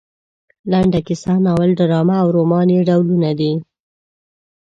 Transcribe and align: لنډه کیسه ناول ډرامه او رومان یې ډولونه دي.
لنډه 0.71 0.99
کیسه 1.07 1.33
ناول 1.45 1.69
ډرامه 1.79 2.15
او 2.21 2.27
رومان 2.37 2.67
یې 2.75 2.79
ډولونه 2.89 3.31
دي. 3.39 3.51